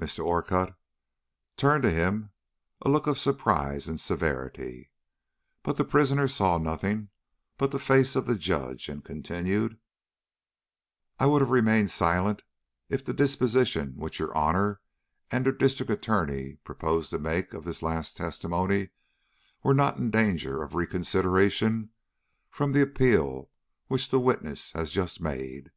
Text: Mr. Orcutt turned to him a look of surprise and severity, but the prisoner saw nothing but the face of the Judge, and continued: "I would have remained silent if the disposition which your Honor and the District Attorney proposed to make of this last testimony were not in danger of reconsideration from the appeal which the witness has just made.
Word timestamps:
Mr. 0.00 0.24
Orcutt 0.24 0.72
turned 1.56 1.82
to 1.82 1.90
him 1.90 2.30
a 2.82 2.88
look 2.88 3.08
of 3.08 3.18
surprise 3.18 3.88
and 3.88 4.00
severity, 4.00 4.88
but 5.64 5.74
the 5.74 5.84
prisoner 5.84 6.28
saw 6.28 6.58
nothing 6.58 7.08
but 7.58 7.72
the 7.72 7.80
face 7.80 8.14
of 8.14 8.26
the 8.26 8.38
Judge, 8.38 8.88
and 8.88 9.04
continued: 9.04 9.80
"I 11.18 11.26
would 11.26 11.40
have 11.42 11.50
remained 11.50 11.90
silent 11.90 12.42
if 12.88 13.04
the 13.04 13.12
disposition 13.12 13.94
which 13.96 14.20
your 14.20 14.32
Honor 14.36 14.80
and 15.28 15.44
the 15.44 15.50
District 15.50 15.90
Attorney 15.90 16.58
proposed 16.62 17.10
to 17.10 17.18
make 17.18 17.52
of 17.52 17.64
this 17.64 17.82
last 17.82 18.16
testimony 18.16 18.90
were 19.64 19.74
not 19.74 19.96
in 19.96 20.12
danger 20.12 20.62
of 20.62 20.76
reconsideration 20.76 21.90
from 22.48 22.70
the 22.70 22.82
appeal 22.82 23.50
which 23.88 24.10
the 24.10 24.20
witness 24.20 24.70
has 24.70 24.92
just 24.92 25.20
made. 25.20 25.72